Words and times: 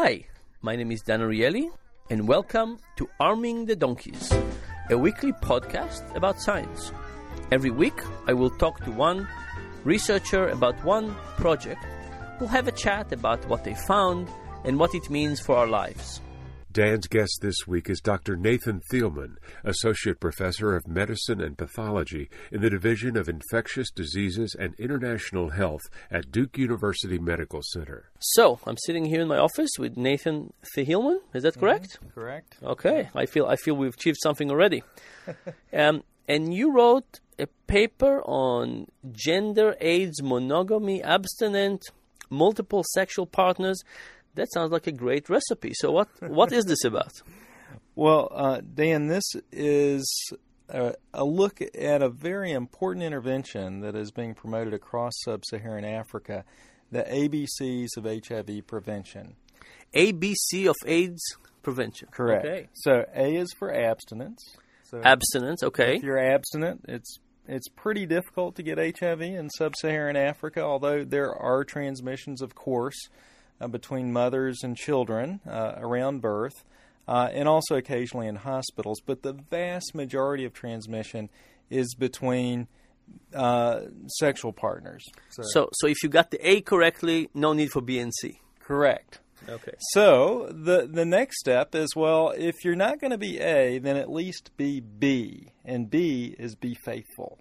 Hi, 0.00 0.24
my 0.62 0.76
name 0.76 0.92
is 0.92 1.02
Dan 1.02 1.22
Ariely, 1.22 1.72
and 2.08 2.28
welcome 2.28 2.78
to 2.94 3.10
Arming 3.18 3.66
the 3.66 3.74
Donkeys, 3.74 4.32
a 4.90 4.96
weekly 4.96 5.32
podcast 5.32 6.14
about 6.14 6.40
science. 6.40 6.92
Every 7.50 7.72
week, 7.72 8.00
I 8.28 8.32
will 8.32 8.50
talk 8.58 8.78
to 8.84 8.92
one 8.92 9.26
researcher 9.82 10.50
about 10.50 10.76
one 10.84 11.16
project. 11.36 11.84
We'll 12.38 12.48
have 12.48 12.68
a 12.68 12.78
chat 12.84 13.10
about 13.10 13.44
what 13.48 13.64
they 13.64 13.74
found 13.74 14.28
and 14.64 14.78
what 14.78 14.94
it 14.94 15.10
means 15.10 15.40
for 15.40 15.56
our 15.56 15.66
lives. 15.66 16.20
Dan's 16.78 17.08
guest 17.08 17.40
this 17.42 17.66
week 17.66 17.90
is 17.90 17.98
Dr. 18.00 18.36
Nathan 18.36 18.80
Thielman, 18.92 19.38
Associate 19.64 20.20
Professor 20.20 20.76
of 20.76 20.86
Medicine 20.86 21.40
and 21.40 21.58
Pathology 21.58 22.30
in 22.52 22.60
the 22.60 22.70
Division 22.70 23.16
of 23.16 23.28
Infectious 23.28 23.90
Diseases 23.90 24.54
and 24.56 24.76
International 24.78 25.48
Health 25.48 25.80
at 26.08 26.30
Duke 26.30 26.56
University 26.56 27.18
Medical 27.18 27.62
Center. 27.64 28.12
So, 28.20 28.60
I'm 28.64 28.76
sitting 28.76 29.06
here 29.06 29.20
in 29.20 29.26
my 29.26 29.38
office 29.38 29.70
with 29.76 29.96
Nathan 29.96 30.52
Thielman. 30.76 31.18
Is 31.34 31.42
that 31.42 31.58
correct? 31.58 31.98
Mm-hmm. 31.98 32.10
Correct. 32.10 32.56
Okay, 32.62 33.08
I 33.12 33.26
feel 33.26 33.46
I 33.46 33.56
feel 33.56 33.74
we've 33.74 33.94
achieved 33.94 34.18
something 34.22 34.48
already. 34.48 34.84
um, 35.72 36.04
and 36.28 36.54
you 36.54 36.72
wrote 36.72 37.18
a 37.40 37.48
paper 37.66 38.22
on 38.22 38.86
gender, 39.10 39.74
AIDS, 39.80 40.22
monogamy, 40.22 41.02
abstinent, 41.02 41.82
multiple 42.30 42.84
sexual 42.92 43.26
partners 43.26 43.82
that 44.34 44.52
sounds 44.52 44.72
like 44.72 44.86
a 44.86 44.92
great 44.92 45.28
recipe. 45.28 45.72
So 45.74 45.90
what 45.90 46.08
what 46.20 46.52
is 46.52 46.64
this 46.64 46.84
about? 46.84 47.12
Well, 47.94 48.30
uh, 48.32 48.60
Dan, 48.60 49.08
this 49.08 49.24
is 49.50 50.32
a, 50.68 50.94
a, 51.12 51.24
look 51.24 51.60
at 51.60 52.00
a 52.00 52.08
very 52.08 52.52
important 52.52 53.04
intervention 53.04 53.80
that 53.80 53.96
is 53.96 54.12
being 54.12 54.34
promoted 54.34 54.72
across 54.72 55.12
sub-Saharan 55.24 55.84
Africa, 55.84 56.44
the 56.92 57.02
ABCs 57.02 57.96
of 57.96 58.04
HIV 58.04 58.68
prevention. 58.68 59.34
ABC 59.96 60.68
of 60.68 60.76
AIDS 60.86 61.20
prevention. 61.64 62.06
Correct. 62.12 62.46
Okay. 62.46 62.68
So 62.72 63.04
A 63.16 63.34
is 63.34 63.52
for 63.58 63.74
abstinence. 63.74 64.44
So 64.84 65.00
abstinence. 65.02 65.64
Okay. 65.64 65.96
If 65.96 66.04
you're 66.04 66.20
abstinent, 66.20 66.84
it's 66.86 67.18
it's 67.48 67.68
pretty 67.68 68.06
difficult 68.06 68.54
to 68.56 68.62
get 68.62 68.78
HIV 68.78 69.22
in 69.22 69.50
sub-Saharan 69.50 70.16
Africa, 70.16 70.60
although 70.60 71.02
there 71.02 71.34
are 71.34 71.64
transmissions, 71.64 72.42
of 72.42 72.54
course 72.54 73.08
between 73.66 74.12
mothers 74.12 74.60
and 74.62 74.76
children 74.76 75.40
uh, 75.48 75.74
around 75.78 76.20
birth, 76.20 76.64
uh, 77.08 77.28
and 77.32 77.48
also 77.48 77.76
occasionally 77.76 78.28
in 78.28 78.36
hospitals. 78.36 79.00
But 79.04 79.22
the 79.22 79.32
vast 79.32 79.94
majority 79.94 80.44
of 80.44 80.52
transmission 80.52 81.30
is 81.70 81.94
between 81.94 82.68
uh, 83.34 83.80
sexual 84.18 84.52
partners. 84.52 85.04
So, 85.30 85.42
so, 85.42 85.70
so, 85.72 85.86
if 85.86 86.02
you 86.02 86.08
got 86.08 86.30
the 86.30 86.48
A 86.48 86.60
correctly, 86.60 87.30
no 87.34 87.52
need 87.52 87.70
for 87.70 87.80
B 87.80 87.98
and 87.98 88.12
C. 88.14 88.40
Correct. 88.60 89.20
Okay. 89.48 89.72
So 89.92 90.48
the 90.50 90.86
the 90.90 91.04
next 91.04 91.38
step 91.38 91.74
is 91.74 91.94
well, 91.94 92.34
if 92.36 92.64
you're 92.64 92.74
not 92.74 93.00
going 93.00 93.12
to 93.12 93.18
be 93.18 93.38
A, 93.38 93.78
then 93.78 93.96
at 93.96 94.10
least 94.10 94.50
be 94.56 94.80
B, 94.80 95.52
and 95.64 95.88
B 95.88 96.34
is 96.38 96.54
be 96.54 96.74
faithful. 96.84 97.38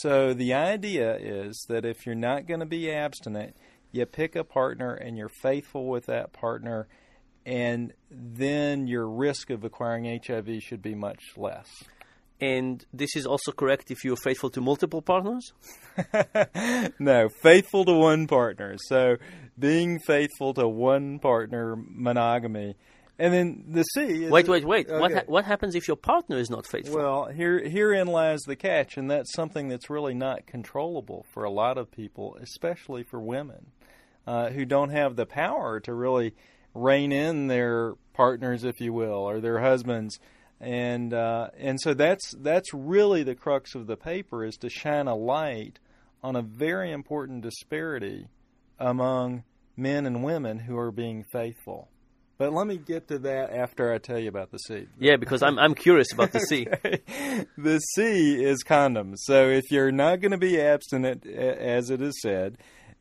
So 0.00 0.32
the 0.34 0.54
idea 0.54 1.16
is 1.16 1.64
that 1.68 1.84
if 1.84 2.06
you're 2.06 2.14
not 2.14 2.46
going 2.46 2.60
to 2.60 2.66
be 2.66 2.90
abstinent, 2.90 3.54
you 3.92 4.06
pick 4.06 4.34
a 4.36 4.44
partner 4.44 4.94
and 4.94 5.16
you're 5.16 5.28
faithful 5.28 5.86
with 5.86 6.06
that 6.06 6.32
partner, 6.32 6.88
and 7.44 7.92
then 8.10 8.86
your 8.86 9.08
risk 9.08 9.50
of 9.50 9.64
acquiring 9.64 10.20
HIV 10.24 10.62
should 10.62 10.82
be 10.82 10.94
much 10.94 11.22
less. 11.36 11.68
And 12.40 12.84
this 12.92 13.14
is 13.14 13.24
also 13.24 13.52
correct 13.52 13.92
if 13.92 14.04
you're 14.04 14.16
faithful 14.16 14.50
to 14.50 14.60
multiple 14.60 15.00
partners? 15.00 15.52
no, 16.98 17.28
faithful 17.40 17.84
to 17.84 17.92
one 17.92 18.26
partner. 18.26 18.76
So 18.88 19.16
being 19.56 20.00
faithful 20.00 20.52
to 20.54 20.66
one 20.66 21.20
partner, 21.20 21.76
monogamy. 21.76 22.74
And 23.16 23.32
then 23.32 23.64
the 23.68 23.84
C. 23.84 24.28
wait, 24.28 24.48
wait, 24.48 24.64
wait. 24.64 24.88
Okay. 24.88 24.98
What 24.98 25.12
ha- 25.12 25.22
what 25.26 25.44
happens 25.44 25.76
if 25.76 25.86
your 25.86 25.96
partner 25.96 26.38
is 26.38 26.50
not 26.50 26.66
faithful? 26.66 26.96
Well, 26.96 27.26
here 27.26 27.60
herein 27.68 28.08
lies 28.08 28.40
the 28.40 28.56
catch, 28.56 28.96
and 28.96 29.08
that's 29.08 29.32
something 29.34 29.68
that's 29.68 29.88
really 29.88 30.14
not 30.14 30.46
controllable 30.46 31.24
for 31.32 31.44
a 31.44 31.50
lot 31.50 31.78
of 31.78 31.92
people, 31.92 32.36
especially 32.40 33.04
for 33.04 33.20
women 33.20 33.66
uh, 34.26 34.50
who 34.50 34.64
don't 34.64 34.90
have 34.90 35.16
the 35.16 35.26
power 35.26 35.80
to 35.80 35.92
really 35.92 36.34
rein 36.74 37.12
in 37.12 37.48
their 37.48 37.94
partners, 38.12 38.64
if 38.64 38.80
you 38.80 38.92
will, 38.92 39.28
or 39.28 39.40
their 39.40 39.60
husbands. 39.60 40.18
And 40.60 41.12
uh, 41.12 41.48
and 41.58 41.80
so 41.80 41.92
that's 41.92 42.34
that's 42.38 42.72
really 42.72 43.24
the 43.24 43.34
crux 43.34 43.74
of 43.74 43.86
the 43.86 43.96
paper 43.96 44.44
is 44.44 44.56
to 44.58 44.70
shine 44.70 45.08
a 45.08 45.16
light 45.16 45.80
on 46.22 46.36
a 46.36 46.42
very 46.42 46.92
important 46.92 47.42
disparity 47.42 48.28
among 48.78 49.42
men 49.76 50.06
and 50.06 50.22
women 50.22 50.60
who 50.60 50.78
are 50.78 50.92
being 50.92 51.24
faithful. 51.32 51.88
But 52.38 52.52
let 52.52 52.66
me 52.66 52.76
get 52.76 53.08
to 53.08 53.18
that 53.20 53.52
after 53.52 53.92
I 53.92 53.98
tell 53.98 54.18
you 54.18 54.28
about 54.28 54.50
the 54.50 54.58
C. 54.58 54.86
Yeah, 54.98 55.16
because 55.16 55.42
I'm 55.42 55.58
I'm 55.58 55.74
curious 55.74 56.12
about 56.12 56.32
the 56.32 56.40
C. 56.40 56.66
okay. 56.72 57.00
The 57.56 57.78
C 57.78 58.42
is 58.42 58.64
condoms. 58.64 59.16
So 59.18 59.48
if 59.48 59.70
you're 59.70 59.92
not 59.92 60.20
going 60.20 60.32
to 60.32 60.38
be 60.38 60.60
abstinent, 60.60 61.26
as 61.26 61.90
it 61.90 62.00
is 62.00 62.20
said, 62.20 62.58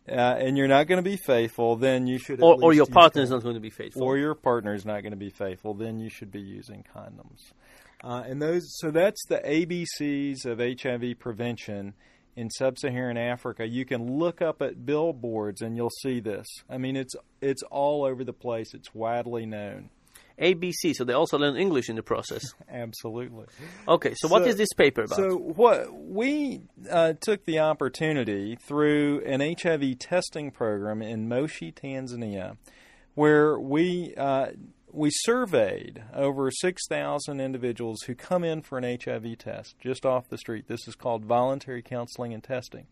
uh, 0.09 0.13
and 0.13 0.57
you're 0.57 0.67
not 0.67 0.87
going 0.87 1.03
to 1.03 1.09
be 1.09 1.17
faithful, 1.17 1.75
then 1.75 2.07
you 2.07 2.17
should. 2.17 2.41
Or, 2.41 2.57
or 2.61 2.73
your 2.73 2.85
partner 2.85 3.21
is 3.21 3.29
not 3.29 3.43
going 3.43 3.55
to 3.55 3.61
be 3.61 3.69
faithful. 3.69 4.03
Or 4.03 4.17
your 4.17 4.35
partner 4.35 4.73
is 4.73 4.85
not 4.85 5.01
going 5.01 5.11
to 5.11 5.17
be 5.17 5.29
faithful, 5.29 5.73
then 5.73 5.99
you 5.99 6.09
should 6.09 6.31
be 6.31 6.41
using 6.41 6.83
condoms. 6.95 7.53
Uh, 8.03 8.23
and 8.25 8.41
those, 8.41 8.63
so 8.79 8.89
that's 8.89 9.23
the 9.27 9.37
ABCs 9.37 10.45
of 10.45 10.59
HIV 10.59 11.19
prevention 11.19 11.93
in 12.35 12.49
sub-Saharan 12.49 13.17
Africa. 13.17 13.67
You 13.67 13.85
can 13.85 14.17
look 14.17 14.41
up 14.41 14.61
at 14.61 14.85
billboards 14.85 15.61
and 15.61 15.75
you'll 15.75 15.91
see 16.01 16.19
this. 16.19 16.47
I 16.69 16.77
mean, 16.77 16.95
it's 16.95 17.15
it's 17.41 17.61
all 17.63 18.03
over 18.03 18.23
the 18.23 18.33
place. 18.33 18.73
It's 18.73 18.95
widely 18.95 19.45
known. 19.45 19.89
ABC, 20.41 20.93
so 20.95 21.03
they 21.03 21.13
also 21.13 21.37
learn 21.37 21.55
English 21.55 21.89
in 21.89 21.95
the 21.95 22.03
process. 22.03 22.43
Absolutely. 22.69 23.45
Okay, 23.87 24.13
so, 24.15 24.27
so, 24.27 24.33
what 24.33 24.47
is 24.47 24.57
this 24.57 24.73
paper 24.73 25.03
about? 25.03 25.15
So 25.15 25.35
what 25.35 25.93
we 25.93 26.61
uh, 26.89 27.13
took 27.21 27.45
the 27.45 27.59
opportunity 27.59 28.55
through 28.55 29.21
an 29.25 29.55
HIV 29.61 29.99
testing 29.99 30.51
program 30.51 31.01
in 31.01 31.29
Moshi, 31.29 31.71
Tanzania, 31.71 32.57
where 33.13 33.59
we 33.59 34.13
uh, 34.17 34.47
we 34.91 35.09
surveyed 35.11 36.03
over 36.13 36.49
6,000 36.51 37.39
individuals 37.39 38.01
who 38.03 38.15
come 38.15 38.43
in 38.43 38.61
for 38.61 38.77
an 38.77 38.99
HIV 39.03 39.37
test 39.37 39.75
just 39.79 40.05
off 40.05 40.27
the 40.27 40.37
street. 40.37 40.67
This 40.67 40.87
is 40.87 40.95
called 40.95 41.23
voluntary 41.23 41.81
counseling 41.81 42.33
and 42.33 42.43
testing. 42.43 42.87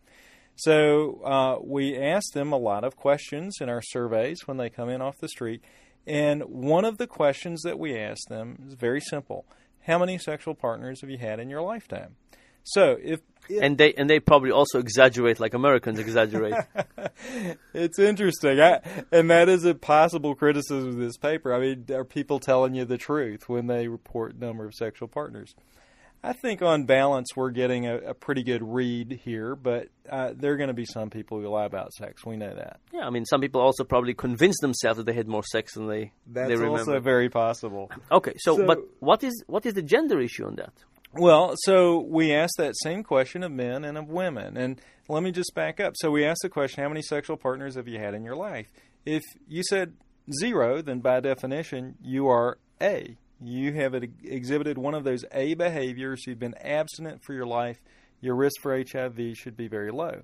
So 0.56 1.22
uh, 1.22 1.58
we 1.62 1.96
asked 1.96 2.34
them 2.34 2.52
a 2.52 2.58
lot 2.58 2.84
of 2.84 2.96
questions 2.96 3.56
in 3.60 3.68
our 3.68 3.82
surveys 3.82 4.46
when 4.46 4.56
they 4.56 4.68
come 4.68 4.88
in 4.88 5.00
off 5.00 5.18
the 5.18 5.28
street 5.28 5.62
and 6.06 6.42
one 6.42 6.84
of 6.84 6.98
the 6.98 7.06
questions 7.06 7.62
that 7.62 7.78
we 7.78 7.96
ask 7.96 8.28
them 8.28 8.62
is 8.66 8.74
very 8.74 9.00
simple: 9.00 9.44
How 9.86 9.98
many 9.98 10.18
sexual 10.18 10.54
partners 10.54 11.00
have 11.00 11.10
you 11.10 11.18
had 11.18 11.40
in 11.40 11.50
your 11.50 11.62
lifetime? 11.62 12.16
So 12.62 12.98
if 13.02 13.20
and 13.60 13.78
they 13.78 13.92
and 13.94 14.08
they 14.08 14.20
probably 14.20 14.50
also 14.50 14.78
exaggerate 14.78 15.40
like 15.40 15.54
Americans 15.54 15.98
exaggerate. 15.98 16.54
it's 17.74 17.98
interesting, 17.98 18.60
I, 18.60 18.80
and 19.10 19.30
that 19.30 19.48
is 19.48 19.64
a 19.64 19.74
possible 19.74 20.34
criticism 20.34 20.90
of 20.90 20.96
this 20.96 21.16
paper. 21.16 21.52
I 21.52 21.60
mean, 21.60 21.86
are 21.92 22.04
people 22.04 22.38
telling 22.38 22.74
you 22.74 22.84
the 22.84 22.98
truth 22.98 23.48
when 23.48 23.66
they 23.66 23.88
report 23.88 24.38
number 24.38 24.66
of 24.66 24.74
sexual 24.74 25.08
partners? 25.08 25.54
I 26.22 26.34
think 26.34 26.60
on 26.60 26.84
balance 26.84 27.28
we're 27.34 27.50
getting 27.50 27.86
a, 27.86 27.96
a 27.96 28.14
pretty 28.14 28.42
good 28.42 28.62
read 28.62 29.20
here, 29.24 29.56
but 29.56 29.88
uh, 30.08 30.32
there 30.36 30.52
are 30.52 30.56
going 30.56 30.68
to 30.68 30.74
be 30.74 30.84
some 30.84 31.08
people 31.08 31.40
who 31.40 31.48
lie 31.48 31.64
about 31.64 31.92
sex. 31.92 32.26
We 32.26 32.36
know 32.36 32.54
that. 32.54 32.80
Yeah, 32.92 33.06
I 33.06 33.10
mean, 33.10 33.24
some 33.24 33.40
people 33.40 33.60
also 33.62 33.84
probably 33.84 34.12
convince 34.12 34.58
themselves 34.60 34.98
that 34.98 35.06
they 35.06 35.14
had 35.14 35.28
more 35.28 35.42
sex 35.44 35.74
than 35.74 35.88
they 35.88 36.12
That's 36.26 36.48
they 36.48 36.56
remember. 36.56 36.78
also 36.78 37.00
very 37.00 37.30
possible. 37.30 37.90
Okay, 38.12 38.34
so, 38.38 38.56
so, 38.56 38.66
but 38.66 38.80
what 38.98 39.24
is 39.24 39.42
what 39.46 39.64
is 39.64 39.74
the 39.74 39.82
gender 39.82 40.20
issue 40.20 40.46
on 40.46 40.56
that? 40.56 40.72
Well, 41.14 41.54
so 41.56 42.00
we 42.00 42.34
asked 42.34 42.54
that 42.58 42.74
same 42.76 43.02
question 43.02 43.42
of 43.42 43.50
men 43.50 43.84
and 43.84 43.96
of 43.96 44.08
women, 44.08 44.56
and 44.56 44.80
let 45.08 45.22
me 45.22 45.32
just 45.32 45.54
back 45.54 45.80
up. 45.80 45.94
So 45.96 46.10
we 46.10 46.24
asked 46.26 46.42
the 46.42 46.50
question: 46.50 46.82
How 46.82 46.88
many 46.88 47.02
sexual 47.02 47.38
partners 47.38 47.76
have 47.76 47.88
you 47.88 47.98
had 47.98 48.14
in 48.14 48.24
your 48.24 48.36
life? 48.36 48.66
If 49.06 49.22
you 49.48 49.62
said 49.62 49.94
zero, 50.38 50.82
then 50.82 51.00
by 51.00 51.20
definition 51.20 51.96
you 52.02 52.28
are 52.28 52.58
A 52.82 53.16
you 53.42 53.72
have 53.74 53.94
exhibited 53.94 54.78
one 54.78 54.94
of 54.94 55.04
those 55.04 55.24
A 55.32 55.54
behaviors, 55.54 56.26
you've 56.26 56.38
been 56.38 56.56
abstinent 56.60 57.22
for 57.22 57.32
your 57.32 57.46
life, 57.46 57.80
your 58.20 58.34
risk 58.34 58.60
for 58.60 58.76
HIV 58.76 59.36
should 59.36 59.56
be 59.56 59.68
very 59.68 59.90
low. 59.90 60.22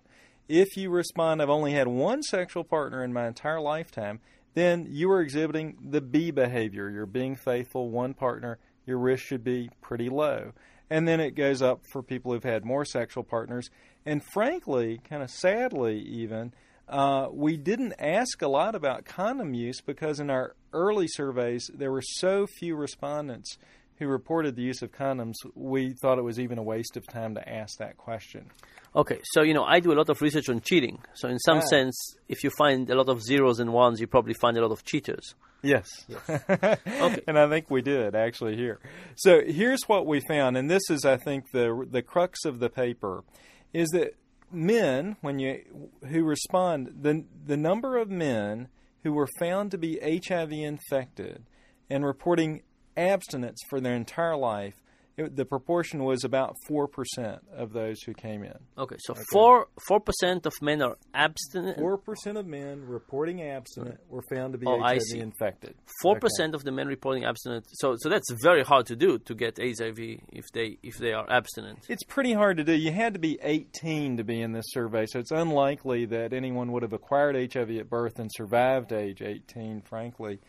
If 0.48 0.76
you 0.76 0.90
respond, 0.90 1.42
I've 1.42 1.50
only 1.50 1.72
had 1.72 1.88
one 1.88 2.22
sexual 2.22 2.62
partner 2.62 3.02
in 3.02 3.12
my 3.12 3.26
entire 3.26 3.60
lifetime, 3.60 4.20
then 4.54 4.86
you 4.88 5.10
are 5.10 5.20
exhibiting 5.20 5.76
the 5.82 6.00
B 6.00 6.30
behavior. 6.30 6.88
You're 6.88 7.06
being 7.06 7.36
faithful, 7.36 7.90
one 7.90 8.14
partner, 8.14 8.58
your 8.86 8.98
risk 8.98 9.24
should 9.24 9.44
be 9.44 9.70
pretty 9.80 10.08
low. 10.08 10.52
And 10.88 11.06
then 11.08 11.20
it 11.20 11.34
goes 11.34 11.62
up 11.62 11.80
for 11.90 12.02
people 12.02 12.32
who've 12.32 12.44
had 12.44 12.64
more 12.64 12.84
sexual 12.84 13.24
partners. 13.24 13.70
And 14.04 14.22
frankly, 14.22 15.00
kind 15.08 15.22
of 15.22 15.30
sadly, 15.30 15.98
even, 15.98 16.54
uh, 16.88 17.28
we 17.32 17.56
didn't 17.56 17.94
ask 17.98 18.42
a 18.42 18.48
lot 18.48 18.74
about 18.74 19.04
condom 19.04 19.54
use 19.54 19.80
because 19.80 20.20
in 20.20 20.30
our 20.30 20.54
early 20.72 21.06
surveys 21.08 21.70
there 21.74 21.90
were 21.90 22.02
so 22.02 22.46
few 22.46 22.76
respondents 22.76 23.58
who 23.98 24.06
reported 24.06 24.56
the 24.56 24.62
use 24.62 24.82
of 24.82 24.92
condoms, 24.92 25.32
we 25.54 25.94
thought 26.02 26.18
it 26.18 26.22
was 26.22 26.38
even 26.38 26.58
a 26.58 26.62
waste 26.62 26.96
of 26.98 27.06
time 27.06 27.34
to 27.34 27.48
ask 27.48 27.78
that 27.78 27.96
question. 27.96 28.50
Okay, 28.94 29.20
so 29.32 29.40
you 29.42 29.54
know, 29.54 29.64
I 29.64 29.80
do 29.80 29.90
a 29.90 29.94
lot 29.96 30.10
of 30.10 30.20
research 30.20 30.48
on 30.50 30.60
cheating. 30.60 30.98
So 31.14 31.28
in 31.28 31.38
some 31.38 31.58
Ah. 31.58 31.68
sense, 31.70 32.14
if 32.28 32.44
you 32.44 32.50
find 32.58 32.90
a 32.90 32.94
lot 32.94 33.08
of 33.08 33.22
zeros 33.22 33.58
and 33.58 33.72
ones, 33.72 33.98
you 33.98 34.06
probably 34.06 34.34
find 34.34 34.56
a 34.58 34.60
lot 34.60 34.70
of 34.70 34.84
cheaters. 34.84 35.34
Yes. 35.62 35.88
okay 36.28 37.20
And 37.26 37.38
I 37.38 37.48
think 37.48 37.70
we 37.70 37.80
did 37.80 38.14
actually 38.14 38.56
here. 38.56 38.78
So 39.16 39.40
here's 39.46 39.82
what 39.88 40.06
we 40.06 40.20
found, 40.20 40.56
and 40.58 40.70
this 40.70 40.90
is, 40.90 41.04
I 41.06 41.16
think, 41.16 41.50
the 41.52 41.86
the 41.90 42.02
crux 42.02 42.44
of 42.44 42.58
the 42.60 42.68
paper, 42.68 43.24
is 43.72 43.88
that 43.90 44.14
men, 44.52 45.16
when 45.20 45.38
you 45.38 45.62
who 46.08 46.24
respond, 46.24 46.98
the 47.00 47.24
the 47.46 47.56
number 47.56 47.96
of 47.96 48.10
men 48.10 48.68
who 49.02 49.12
were 49.12 49.28
found 49.38 49.70
to 49.70 49.78
be 49.78 50.00
HIV 50.02 50.52
infected 50.52 51.44
and 51.88 52.04
reporting 52.04 52.62
abstinence 52.96 53.60
for 53.68 53.80
their 53.80 53.94
entire 53.94 54.36
life, 54.36 54.74
it, 55.16 55.34
the 55.34 55.44
proportion 55.44 56.04
was 56.04 56.24
about 56.24 56.54
four 56.68 56.86
percent 56.88 57.40
of 57.54 57.72
those 57.72 58.02
who 58.02 58.12
came 58.12 58.42
in. 58.42 58.54
Okay, 58.76 58.96
so 58.98 59.14
four 59.32 59.68
four 59.88 60.00
percent 60.00 60.46
of 60.46 60.52
men 60.60 60.82
are 60.82 60.96
abstinent. 61.14 61.78
Four 61.78 61.98
percent 61.98 62.36
of 62.36 62.46
men 62.46 62.84
reporting 62.86 63.42
abstinent 63.42 63.98
were 64.08 64.22
found 64.30 64.52
to 64.52 64.58
be 64.58 64.66
Oh, 64.66 64.78
HIV 64.80 65.00
infected. 65.14 65.74
Four 66.02 66.18
percent 66.18 66.54
of 66.54 66.64
the 66.64 66.72
men 66.72 66.86
reporting 66.86 67.24
abstinent. 67.24 67.64
So 67.72 67.94
so 67.98 68.08
that's 68.08 68.30
very 68.42 68.62
hard 68.62 68.86
to 68.86 68.96
do 68.96 69.18
to 69.20 69.34
get 69.34 69.58
HIV 69.58 69.98
if 69.98 70.44
they 70.52 70.78
if 70.82 70.98
they 70.98 71.12
are 71.12 71.30
abstinent. 71.30 71.78
It's 71.88 72.04
pretty 72.04 72.32
hard 72.34 72.58
to 72.58 72.64
do. 72.64 72.72
You 72.72 72.92
had 72.92 73.14
to 73.14 73.20
be 73.20 73.38
18 73.42 74.18
to 74.18 74.24
be 74.24 74.40
in 74.42 74.52
this 74.52 74.66
survey, 74.68 75.06
so 75.06 75.18
it's 75.18 75.30
unlikely 75.30 76.04
that 76.06 76.32
anyone 76.32 76.72
would 76.72 76.82
have 76.82 76.92
acquired 76.92 77.36
HIV 77.52 77.70
at 77.70 77.88
birth 77.88 78.18
and 78.18 78.30
survived 78.32 78.92
age 78.92 79.22
18, 79.22 79.82
frankly. 79.82 80.40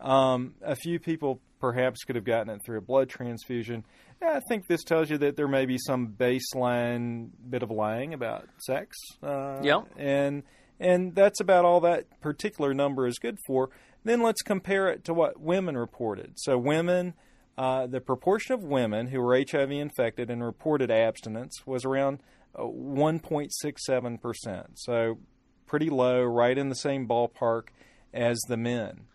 Um, 0.00 0.54
a 0.62 0.76
few 0.76 0.98
people 1.00 1.40
perhaps 1.58 2.04
could 2.04 2.16
have 2.16 2.24
gotten 2.24 2.50
it 2.50 2.62
through 2.64 2.78
a 2.78 2.82
blood 2.82 3.08
transfusion. 3.08 3.84
I 4.22 4.40
think 4.48 4.66
this 4.66 4.82
tells 4.82 5.10
you 5.10 5.18
that 5.18 5.36
there 5.36 5.48
may 5.48 5.66
be 5.66 5.78
some 5.78 6.14
baseline 6.18 7.30
bit 7.48 7.62
of 7.62 7.70
lying 7.70 8.14
about 8.14 8.48
sex. 8.66 8.96
Uh, 9.22 9.60
Yeah. 9.62 9.82
And, 9.96 10.42
and 10.80 11.14
that's 11.14 11.40
about 11.40 11.64
all 11.64 11.80
that 11.80 12.20
particular 12.20 12.74
number 12.74 13.06
is 13.06 13.18
good 13.18 13.38
for. 13.46 13.70
Then 14.04 14.22
let's 14.22 14.42
compare 14.42 14.88
it 14.88 15.04
to 15.04 15.14
what 15.14 15.40
women 15.40 15.76
reported. 15.76 16.32
So, 16.36 16.58
women. 16.58 17.14
Uh, 17.56 17.88
the 17.88 18.00
proportion 18.00 18.54
of 18.54 18.62
women 18.62 19.08
who 19.08 19.20
were 19.20 19.36
HIV 19.36 19.72
infected 19.72 20.30
and 20.30 20.44
reported 20.44 20.92
abstinence 20.92 21.66
was 21.66 21.84
around 21.84 22.20
uh, 22.54 22.62
1.67%. 22.62 24.64
So, 24.74 25.18
pretty 25.66 25.90
low, 25.90 26.22
right 26.22 26.56
in 26.56 26.68
the 26.68 26.76
same 26.76 27.08
ballpark 27.08 27.70
as 28.14 28.38
the 28.48 28.56
men. 28.56 29.06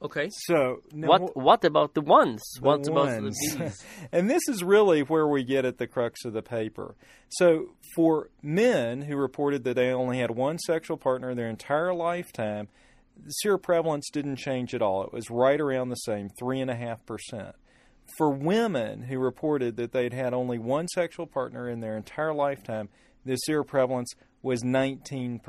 Okay. 0.00 0.28
So, 0.30 0.82
now 0.92 1.08
What 1.08 1.36
what 1.36 1.64
about 1.64 1.94
the 1.94 2.00
ones? 2.00 2.40
the 2.54 2.62
what 2.62 2.86
about 2.86 3.08
the 3.08 3.22
ones. 3.22 3.36
bees? 3.56 3.84
and 4.12 4.30
this 4.30 4.42
is 4.48 4.62
really 4.62 5.00
where 5.02 5.26
we 5.26 5.42
get 5.42 5.64
at 5.64 5.78
the 5.78 5.88
crux 5.88 6.24
of 6.24 6.32
the 6.32 6.42
paper. 6.42 6.94
So, 7.30 7.70
for 7.96 8.30
men 8.42 9.02
who 9.02 9.16
reported 9.16 9.64
that 9.64 9.74
they 9.74 9.90
only 9.92 10.18
had 10.18 10.30
one 10.30 10.58
sexual 10.58 10.96
partner 10.96 11.34
their 11.34 11.48
entire 11.48 11.92
lifetime, 11.92 12.68
the 13.16 13.32
seroprevalence 13.44 14.04
didn't 14.12 14.36
change 14.36 14.74
at 14.74 14.82
all. 14.82 15.02
It 15.02 15.12
was 15.12 15.30
right 15.30 15.60
around 15.60 15.88
the 15.88 15.96
same, 15.96 16.30
3.5%. 16.40 17.52
For 18.16 18.30
women 18.30 19.02
who 19.02 19.18
reported 19.18 19.76
that 19.76 19.92
they'd 19.92 20.12
had 20.12 20.32
only 20.32 20.58
one 20.58 20.88
sexual 20.88 21.26
partner 21.26 21.68
in 21.68 21.80
their 21.80 21.96
entire 21.96 22.32
lifetime, 22.32 22.88
the 23.24 23.36
seroprevalence 23.48 24.14
was 24.42 24.62
19%. 24.62 25.40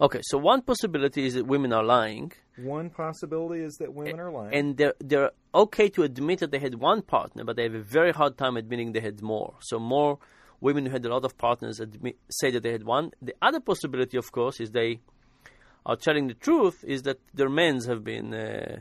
Okay, 0.00 0.20
so 0.22 0.38
one 0.38 0.62
possibility 0.62 1.24
is 1.24 1.34
that 1.34 1.46
women 1.46 1.72
are 1.72 1.84
lying, 1.84 2.32
One 2.56 2.90
possibility 2.90 3.62
is 3.62 3.76
that 3.76 3.94
women 3.94 4.18
are 4.18 4.30
lying. 4.32 4.52
and 4.54 4.76
they're 4.76 4.94
they're 4.98 5.30
okay 5.54 5.88
to 5.90 6.02
admit 6.02 6.40
that 6.40 6.50
they 6.50 6.58
had 6.58 6.74
one 6.76 7.02
partner, 7.02 7.44
but 7.44 7.54
they 7.56 7.62
have 7.62 7.74
a 7.74 7.80
very 7.82 8.12
hard 8.12 8.36
time 8.36 8.56
admitting 8.56 8.92
they 8.92 9.00
had 9.00 9.22
more. 9.22 9.54
So 9.60 9.78
more 9.78 10.18
women 10.60 10.86
who 10.86 10.92
had 10.92 11.04
a 11.04 11.08
lot 11.10 11.24
of 11.24 11.38
partners 11.38 11.78
admit, 11.78 12.16
say 12.28 12.50
that 12.50 12.62
they 12.64 12.72
had 12.72 12.84
one. 12.84 13.12
The 13.22 13.34
other 13.40 13.60
possibility, 13.60 14.16
of 14.16 14.32
course, 14.32 14.60
is 14.60 14.72
they 14.72 15.00
are 15.86 15.96
telling 15.96 16.26
the 16.28 16.34
truth. 16.34 16.82
Is 16.84 17.02
that 17.02 17.18
their 17.32 17.48
men's 17.48 17.86
have 17.86 18.02
been 18.02 18.34
uh, 18.34 18.80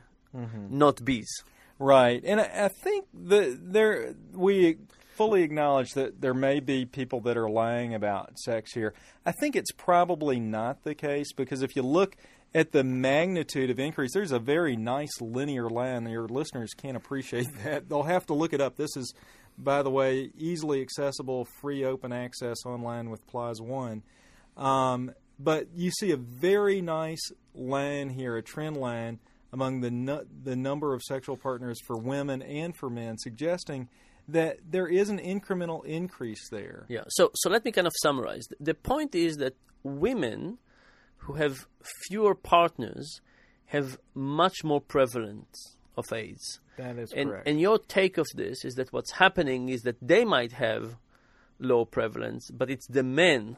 not 0.69 1.03
bees. 1.05 1.29
Right, 1.79 2.23
and 2.23 2.39
I, 2.39 2.65
I 2.65 2.67
think 2.69 3.05
that 3.13 3.59
there 3.73 4.15
we 4.33 4.77
fully 5.13 5.43
acknowledge 5.43 5.91
that 5.91 6.21
there 6.21 6.33
may 6.33 6.59
be 6.59 6.85
people 6.85 7.21
that 7.21 7.37
are 7.37 7.49
lying 7.49 7.93
about 7.93 8.37
sex 8.39 8.73
here. 8.73 8.93
I 9.25 9.31
think 9.31 9.55
it's 9.55 9.71
probably 9.71 10.39
not 10.39 10.83
the 10.83 10.95
case 10.95 11.31
because 11.33 11.61
if 11.61 11.75
you 11.75 11.83
look 11.83 12.15
at 12.55 12.71
the 12.71 12.83
magnitude 12.83 13.69
of 13.69 13.79
increase, 13.79 14.13
there's 14.13 14.31
a 14.31 14.39
very 14.39 14.75
nice 14.75 15.21
linear 15.21 15.69
line. 15.69 16.07
Your 16.07 16.27
listeners 16.27 16.73
can't 16.75 16.97
appreciate 16.97 17.47
that; 17.63 17.89
they'll 17.89 18.03
have 18.03 18.25
to 18.27 18.33
look 18.33 18.53
it 18.53 18.61
up. 18.61 18.75
This 18.75 18.95
is, 18.95 19.13
by 19.57 19.83
the 19.83 19.89
way, 19.89 20.31
easily 20.37 20.81
accessible, 20.81 21.45
free 21.45 21.83
open 21.83 22.11
access 22.11 22.65
online 22.65 23.09
with 23.09 23.25
PLOS 23.27 23.61
One. 23.61 24.03
Um, 24.57 25.13
but 25.39 25.67
you 25.75 25.91
see 25.91 26.11
a 26.11 26.17
very 26.17 26.81
nice 26.81 27.31
line 27.55 28.09
here, 28.09 28.37
a 28.37 28.43
trend 28.43 28.77
line 28.77 29.19
among 29.51 29.81
the 29.81 29.91
nu- 29.91 30.25
the 30.43 30.55
number 30.55 30.93
of 30.93 31.01
sexual 31.03 31.37
partners 31.37 31.79
for 31.85 31.97
women 31.97 32.41
and 32.41 32.75
for 32.75 32.89
men, 32.89 33.17
suggesting 33.17 33.87
that 34.27 34.59
there 34.69 34.87
is 34.87 35.09
an 35.09 35.19
incremental 35.19 35.85
increase 35.85 36.49
there. 36.49 36.85
Yeah. 36.89 37.03
So 37.09 37.31
so 37.35 37.49
let 37.49 37.65
me 37.65 37.71
kind 37.71 37.87
of 37.87 37.93
summarize. 38.01 38.45
The 38.59 38.73
point 38.73 39.15
is 39.15 39.37
that 39.37 39.55
women 39.83 40.57
who 41.17 41.33
have 41.33 41.67
fewer 42.07 42.35
partners 42.35 43.21
have 43.67 43.97
much 44.13 44.63
more 44.63 44.81
prevalence 44.81 45.77
of 45.97 46.05
AIDS. 46.13 46.59
That 46.77 46.97
is 46.97 47.11
And 47.13 47.29
correct. 47.29 47.47
and 47.47 47.59
your 47.59 47.77
take 47.79 48.17
of 48.17 48.27
this 48.35 48.65
is 48.65 48.75
that 48.75 48.91
what's 48.91 49.11
happening 49.11 49.69
is 49.69 49.81
that 49.81 49.97
they 50.01 50.25
might 50.25 50.53
have 50.53 50.97
low 51.59 51.85
prevalence, 51.85 52.49
but 52.51 52.69
it's 52.69 52.87
the 52.87 53.03
men 53.03 53.57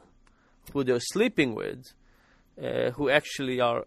who 0.73 0.83
they're 0.83 0.99
sleeping 0.99 1.55
with 1.55 1.93
uh, 2.61 2.91
who 2.91 3.09
actually 3.09 3.59
are 3.59 3.85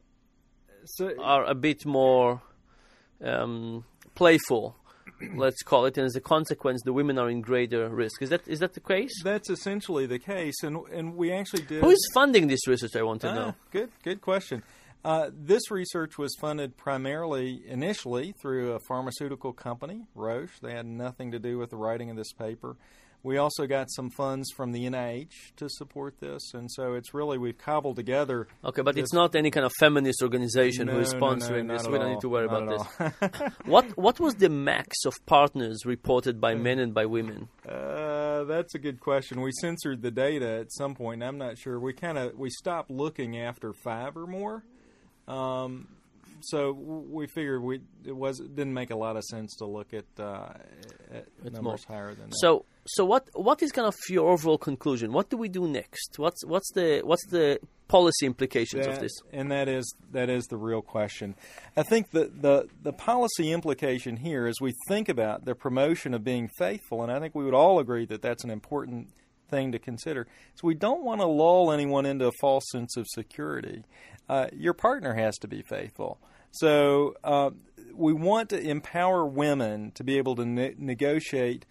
so, 0.84 1.10
are 1.22 1.44
a 1.44 1.54
bit 1.54 1.84
more 1.84 2.40
um, 3.22 3.84
playful. 4.14 4.76
Let's 5.34 5.62
call 5.62 5.86
it, 5.86 5.96
and 5.98 6.06
as 6.06 6.16
a 6.16 6.20
consequence, 6.20 6.82
the 6.84 6.92
women 6.92 7.18
are 7.18 7.28
in 7.28 7.40
greater 7.40 7.88
risk. 7.88 8.22
Is 8.22 8.30
that 8.30 8.46
is 8.46 8.60
that 8.60 8.74
the 8.74 8.80
case? 8.80 9.10
that's 9.22 9.50
essentially 9.50 10.06
the 10.06 10.18
case, 10.18 10.62
and 10.62 10.76
and 10.92 11.16
we 11.16 11.32
actually 11.32 11.62
did. 11.62 11.82
Who 11.82 11.90
is 11.90 12.10
funding 12.14 12.46
this 12.48 12.66
research? 12.66 12.94
I 12.96 13.02
want 13.02 13.20
to 13.22 13.28
Ah, 13.30 13.34
know. 13.34 13.54
Good, 13.70 13.90
good 14.02 14.20
question. 14.20 14.62
Uh, 15.04 15.30
this 15.32 15.70
research 15.70 16.18
was 16.18 16.34
funded 16.40 16.76
primarily 16.76 17.62
initially 17.66 18.32
through 18.42 18.72
a 18.72 18.80
pharmaceutical 18.88 19.52
company, 19.52 20.02
Roche. 20.14 20.58
They 20.60 20.72
had 20.72 20.86
nothing 20.86 21.30
to 21.32 21.38
do 21.38 21.56
with 21.58 21.70
the 21.70 21.76
writing 21.76 22.10
of 22.10 22.16
this 22.16 22.32
paper. 22.32 22.76
We 23.22 23.36
also 23.36 23.66
got 23.66 23.90
some 23.90 24.10
funds 24.10 24.50
from 24.56 24.72
the 24.72 24.88
NIH 24.88 25.56
to 25.56 25.68
support 25.68 26.20
this, 26.20 26.54
and 26.54 26.70
so 26.70 26.94
it's 26.94 27.12
really 27.12 27.36
we've 27.36 27.58
cobbled 27.58 27.96
together. 27.96 28.46
Okay, 28.64 28.82
but 28.82 28.96
it's 28.96 29.12
not 29.12 29.34
any 29.34 29.50
kind 29.50 29.66
of 29.66 29.72
feminist 29.78 30.22
organization 30.22 30.86
No, 30.86 30.94
who 30.94 30.98
is 31.00 31.12
no, 31.12 31.18
no, 31.18 31.26
sponsoring 31.26 31.68
this. 31.68 31.86
We 31.86 31.94
don't 31.94 32.02
all. 32.02 32.10
need 32.10 32.20
to 32.20 32.28
worry 32.28 32.46
Not 32.46 32.62
about 32.62 33.10
this. 33.10 33.52
What 33.64 33.84
what 33.98 34.20
was 34.20 34.36
the 34.36 34.48
max 34.48 35.04
of 35.04 35.14
partners 35.26 35.84
reported 35.84 36.40
by 36.40 36.54
men 36.54 36.78
and 36.78 36.94
by 36.94 37.06
women? 37.06 37.48
Uh, 37.68 38.44
that's 38.44 38.74
a 38.74 38.78
good 38.78 39.00
question. 39.00 39.40
We 39.40 39.52
censored 39.60 40.02
the 40.02 40.12
data 40.12 40.48
at 40.60 40.72
some 40.72 40.94
point. 40.94 41.22
I'm 41.22 41.38
not 41.38 41.58
sure. 41.58 41.80
We 41.80 41.92
kind 41.94 42.18
of 42.18 42.34
we 42.36 42.50
stopped 42.50 42.90
looking 42.90 43.38
after 43.38 43.72
five 43.72 44.16
or 44.16 44.26
more. 44.26 44.64
Um, 45.26 45.88
so 46.40 46.72
we 46.72 47.26
figured 47.26 47.62
we 47.62 47.80
it 48.04 48.16
was 48.16 48.40
it 48.40 48.54
didn't 48.54 48.74
make 48.74 48.90
a 48.90 48.96
lot 48.96 49.16
of 49.16 49.24
sense 49.24 49.56
to 49.56 49.66
look 49.66 49.92
at, 49.92 50.04
uh, 50.18 50.50
at 51.12 51.52
numbers 51.52 51.84
higher 51.84 52.14
than 52.14 52.30
that. 52.30 52.38
So 52.40 52.64
so 52.88 53.04
what 53.04 53.28
what 53.34 53.62
is 53.62 53.72
kind 53.72 53.86
of 53.86 53.94
your 54.08 54.30
overall 54.30 54.58
conclusion? 54.58 55.12
What 55.12 55.30
do 55.30 55.36
we 55.36 55.48
do 55.48 55.68
next? 55.68 56.18
What's 56.18 56.44
what's 56.44 56.70
the 56.72 57.00
what's 57.04 57.26
the 57.26 57.60
policy 57.88 58.26
implications 58.26 58.86
of 58.86 59.00
this? 59.00 59.12
And 59.32 59.50
that 59.50 59.68
is 59.68 59.94
that 60.12 60.28
is 60.28 60.44
the 60.46 60.56
real 60.56 60.82
question. 60.82 61.34
I 61.76 61.82
think 61.82 62.10
the, 62.10 62.30
the 62.40 62.68
the 62.82 62.92
policy 62.92 63.52
implication 63.52 64.16
here 64.16 64.46
is 64.46 64.60
we 64.60 64.74
think 64.88 65.08
about 65.08 65.44
the 65.44 65.54
promotion 65.54 66.14
of 66.14 66.24
being 66.24 66.48
faithful, 66.58 67.02
and 67.02 67.12
I 67.12 67.20
think 67.20 67.34
we 67.34 67.44
would 67.44 67.54
all 67.54 67.78
agree 67.78 68.06
that 68.06 68.22
that's 68.22 68.44
an 68.44 68.50
important 68.50 69.08
thing 69.50 69.72
to 69.72 69.78
consider. 69.78 70.26
So 70.54 70.66
we 70.66 70.74
don't 70.74 71.04
want 71.04 71.20
to 71.20 71.26
lull 71.26 71.72
anyone 71.72 72.06
into 72.06 72.26
a 72.26 72.32
false 72.40 72.64
sense 72.70 72.96
of 72.96 73.06
security. 73.08 73.84
Uh, 74.28 74.48
your 74.52 74.74
partner 74.74 75.14
has 75.14 75.36
to 75.38 75.48
be 75.48 75.62
faithful. 75.62 76.18
So 76.50 77.14
uh, 77.24 77.50
we 77.94 78.12
want 78.12 78.50
to 78.50 78.60
empower 78.60 79.26
women 79.26 79.92
to 79.92 80.04
be 80.04 80.18
able 80.18 80.36
to 80.36 80.44
ne- 80.44 80.74
negotiate 80.78 81.66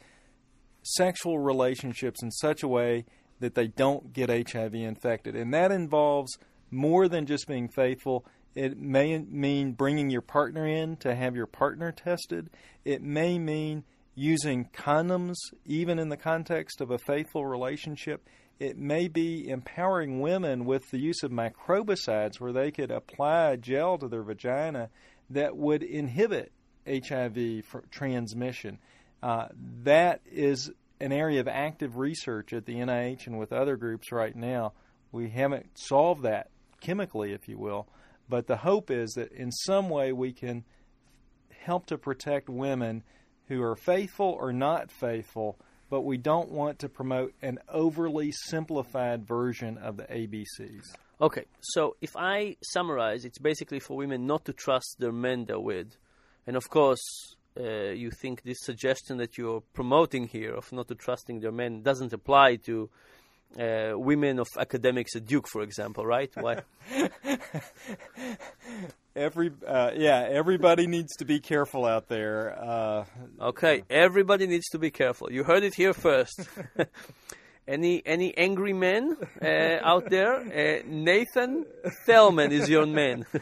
sexual 0.95 1.39
relationships 1.39 2.23
in 2.23 2.31
such 2.31 2.63
a 2.63 2.67
way 2.67 3.05
that 3.39 3.55
they 3.55 3.67
don't 3.67 4.13
get 4.13 4.29
HIV 4.29 4.73
infected. 4.73 5.35
And 5.35 5.53
that 5.53 5.71
involves 5.71 6.37
more 6.71 7.07
than 7.07 7.25
just 7.25 7.47
being 7.47 7.67
faithful. 7.67 8.25
It 8.55 8.77
may 8.77 9.17
mean 9.19 9.73
bringing 9.73 10.09
your 10.09 10.21
partner 10.21 10.65
in 10.65 10.97
to 10.97 11.13
have 11.13 11.35
your 11.35 11.45
partner 11.45 11.91
tested. 11.91 12.49
It 12.83 13.01
may 13.01 13.37
mean 13.37 13.83
using 14.15 14.69
condoms, 14.73 15.35
even 15.65 15.99
in 15.99 16.09
the 16.09 16.17
context 16.17 16.81
of 16.81 16.89
a 16.89 16.97
faithful 16.97 17.45
relationship. 17.45 18.27
It 18.59 18.77
may 18.77 19.07
be 19.07 19.47
empowering 19.47 20.21
women 20.21 20.65
with 20.65 20.89
the 20.89 20.97
use 20.97 21.21
of 21.21 21.29
microbicides 21.29 22.39
where 22.39 22.51
they 22.51 22.71
could 22.71 22.89
apply 22.89 23.57
gel 23.57 23.99
to 23.99 24.07
their 24.07 24.23
vagina 24.23 24.89
that 25.29 25.55
would 25.55 25.83
inhibit 25.83 26.51
HIV 26.87 27.63
transmission. 27.91 28.79
Uh, 29.21 29.47
that 29.83 30.21
is 30.31 30.71
an 30.99 31.11
area 31.11 31.39
of 31.39 31.47
active 31.47 31.97
research 31.97 32.53
at 32.53 32.65
the 32.65 32.75
NIH 32.75 33.27
and 33.27 33.37
with 33.37 33.51
other 33.51 33.75
groups 33.75 34.11
right 34.11 34.35
now. 34.35 34.73
We 35.11 35.29
haven't 35.29 35.77
solved 35.77 36.23
that 36.23 36.49
chemically, 36.81 37.33
if 37.33 37.47
you 37.47 37.57
will, 37.57 37.87
but 38.29 38.47
the 38.47 38.57
hope 38.57 38.91
is 38.91 39.11
that 39.13 39.31
in 39.31 39.51
some 39.51 39.89
way 39.89 40.11
we 40.11 40.33
can 40.33 40.63
help 41.49 41.85
to 41.87 41.97
protect 41.97 42.49
women 42.49 43.03
who 43.47 43.61
are 43.61 43.75
faithful 43.75 44.37
or 44.39 44.51
not 44.51 44.91
faithful, 44.91 45.57
but 45.89 46.01
we 46.01 46.17
don't 46.17 46.51
want 46.51 46.79
to 46.79 46.89
promote 46.89 47.33
an 47.41 47.59
overly 47.69 48.31
simplified 48.31 49.25
version 49.25 49.77
of 49.77 49.97
the 49.97 50.03
ABCs. 50.03 50.83
Okay, 51.19 51.45
so 51.61 51.95
if 52.01 52.15
I 52.15 52.57
summarize, 52.61 53.25
it's 53.25 53.39
basically 53.39 53.79
for 53.79 53.97
women 53.97 54.27
not 54.27 54.45
to 54.45 54.53
trust 54.53 54.97
their 54.99 55.11
men 55.11 55.45
they're 55.45 55.59
with. 55.59 55.97
And 56.45 56.55
of 56.55 56.69
course, 56.69 57.35
uh, 57.59 57.91
you 57.91 58.11
think 58.11 58.43
this 58.43 58.59
suggestion 58.61 59.17
that 59.17 59.37
you're 59.37 59.61
promoting 59.73 60.27
here 60.27 60.53
of 60.53 60.71
not 60.71 60.91
trusting 60.97 61.39
their 61.39 61.51
men 61.51 61.81
doesn't 61.81 62.13
apply 62.13 62.57
to 62.57 62.89
uh, 63.59 63.93
women 63.95 64.39
of 64.39 64.47
academics 64.57 65.15
at 65.15 65.25
Duke, 65.25 65.47
for 65.47 65.61
example, 65.61 66.05
right? 66.05 66.31
Why? 66.35 66.61
Every 69.15 69.51
uh, 69.65 69.91
yeah, 69.95 70.27
everybody 70.29 70.85
needs 70.85 71.15
to 71.17 71.25
be 71.25 71.39
careful 71.39 71.85
out 71.85 72.07
there. 72.07 72.55
Uh, 72.61 73.05
okay, 73.41 73.83
everybody 73.89 74.45
needs 74.45 74.67
to 74.69 74.77
be 74.77 74.91
careful. 74.91 75.31
You 75.31 75.43
heard 75.43 75.63
it 75.63 75.73
here 75.73 75.93
first. 75.93 76.47
any 77.67 78.03
any 78.05 78.37
angry 78.37 78.73
men 78.73 79.17
uh, 79.41 79.79
out 79.81 80.11
there? 80.11 80.35
Uh, 80.35 80.83
Nathan 80.85 81.65
Thielman 82.05 82.51
is 82.51 82.69
your 82.69 82.85
man. 82.85 83.25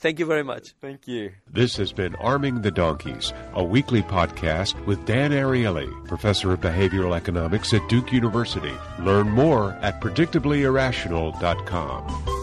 Thank 0.00 0.18
you 0.18 0.24
very 0.24 0.42
much. 0.42 0.72
Thank 0.80 1.06
you. 1.06 1.32
This 1.52 1.76
has 1.76 1.92
been 1.92 2.16
Arming 2.16 2.62
the 2.62 2.70
Donkeys, 2.70 3.34
a 3.52 3.62
weekly 3.62 4.00
podcast 4.02 4.82
with 4.86 5.04
Dan 5.04 5.32
Ariely, 5.32 5.90
professor 6.08 6.52
of 6.52 6.60
behavioral 6.60 7.14
economics 7.14 7.74
at 7.74 7.86
Duke 7.90 8.10
University. 8.10 8.72
Learn 8.98 9.28
more 9.28 9.72
at 9.82 10.00
predictablyirrational.com. 10.00 12.39